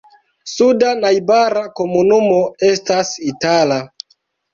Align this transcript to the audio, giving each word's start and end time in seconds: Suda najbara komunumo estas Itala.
Suda 0.51 0.93
najbara 1.01 1.61
komunumo 1.79 2.39
estas 2.71 3.13
Itala. 3.33 3.79